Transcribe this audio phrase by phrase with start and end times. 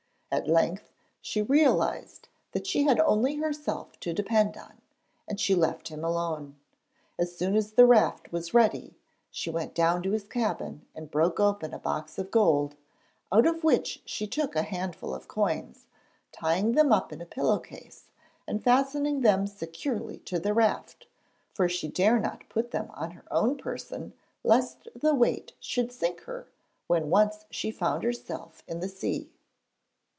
[0.33, 4.79] At length she realised that she had only herself to depend on,
[5.27, 6.55] and left him alone.
[7.19, 8.95] As soon as the raft was ready,
[9.29, 12.75] she went down to his cabin and broke open a box of gold,
[13.29, 15.85] out of which she took a handful of coins,
[16.31, 18.05] tying them up in a pillow case
[18.47, 21.07] and fastening them securely to the raft,
[21.53, 24.13] for she dare not put them on her own person
[24.45, 26.47] lest the weight should sink her
[26.87, 29.29] when once she found herself in the sea.